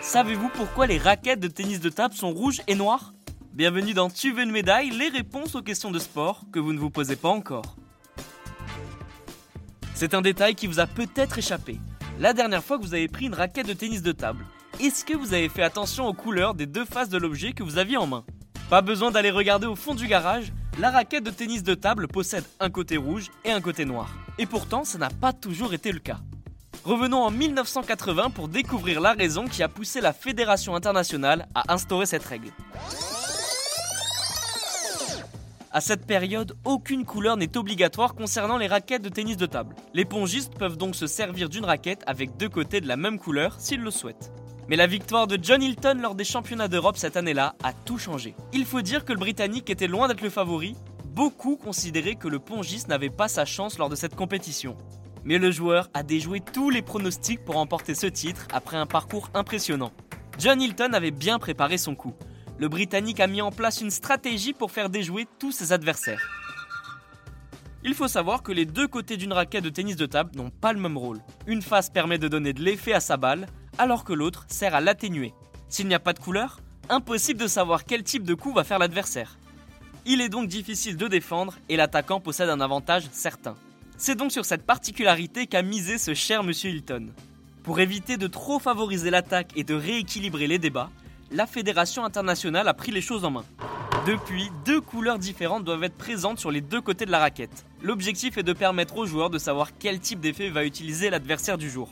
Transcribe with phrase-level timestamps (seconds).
[0.00, 3.12] Savez-vous pourquoi les raquettes de tennis de table sont rouges et noires
[3.52, 6.78] Bienvenue dans Tu veux une médaille, les réponses aux questions de sport que vous ne
[6.78, 7.76] vous posez pas encore.
[9.94, 11.78] C'est un détail qui vous a peut-être échappé.
[12.18, 14.46] La dernière fois que vous avez pris une raquette de tennis de table,
[14.80, 17.78] est-ce que vous avez fait attention aux couleurs des deux faces de l'objet que vous
[17.78, 18.24] aviez en main
[18.70, 22.44] Pas besoin d'aller regarder au fond du garage, la raquette de tennis de table possède
[22.60, 24.10] un côté rouge et un côté noir.
[24.36, 26.18] Et pourtant, ça n'a pas toujours été le cas.
[26.84, 32.04] Revenons en 1980 pour découvrir la raison qui a poussé la Fédération internationale à instaurer
[32.04, 32.50] cette règle.
[35.72, 39.76] À cette période, aucune couleur n'est obligatoire concernant les raquettes de tennis de table.
[39.94, 43.58] Les pongistes peuvent donc se servir d'une raquette avec deux côtés de la même couleur
[43.58, 44.30] s'ils le souhaitent.
[44.68, 48.34] Mais la victoire de John Hilton lors des championnats d'Europe cette année-là a tout changé.
[48.52, 50.76] Il faut dire que le Britannique était loin d'être le favori.
[51.06, 54.76] Beaucoup considéraient que le pongiste n'avait pas sa chance lors de cette compétition.
[55.24, 59.30] Mais le joueur a déjoué tous les pronostics pour remporter ce titre après un parcours
[59.34, 59.92] impressionnant.
[60.38, 62.14] John Hilton avait bien préparé son coup
[62.58, 66.28] le Britannique a mis en place une stratégie pour faire déjouer tous ses adversaires.
[67.84, 70.72] Il faut savoir que les deux côtés d'une raquette de tennis de table n'ont pas
[70.72, 71.20] le même rôle.
[71.46, 73.46] Une face permet de donner de l'effet à sa balle,
[73.78, 75.32] alors que l'autre sert à l'atténuer.
[75.68, 78.78] S'il n'y a pas de couleur, impossible de savoir quel type de coup va faire
[78.78, 79.38] l'adversaire.
[80.04, 83.56] Il est donc difficile de défendre et l'attaquant possède un avantage certain.
[83.96, 87.08] C'est donc sur cette particularité qu'a misé ce cher monsieur Hilton.
[87.62, 90.90] Pour éviter de trop favoriser l'attaque et de rééquilibrer les débats,
[91.30, 93.44] la Fédération internationale a pris les choses en main.
[94.06, 97.66] Depuis, deux couleurs différentes doivent être présentes sur les deux côtés de la raquette.
[97.82, 101.68] L'objectif est de permettre aux joueurs de savoir quel type d'effet va utiliser l'adversaire du
[101.68, 101.90] jour.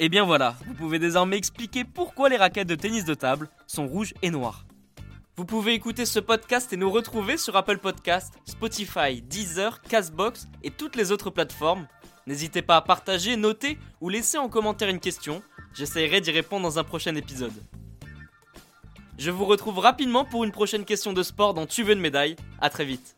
[0.00, 3.88] Et bien voilà, vous pouvez désormais expliquer pourquoi les raquettes de tennis de table sont
[3.88, 4.64] rouges et noires.
[5.36, 10.70] Vous pouvez écouter ce podcast et nous retrouver sur Apple Podcast, Spotify, Deezer, Castbox et
[10.70, 11.88] toutes les autres plateformes.
[12.28, 15.42] N'hésitez pas à partager, noter ou laisser en commentaire une question
[15.74, 17.52] J'essaierai d'y répondre dans un prochain épisode.
[19.18, 22.36] Je vous retrouve rapidement pour une prochaine question de sport dans Tu veux une médaille.
[22.60, 23.17] À très vite.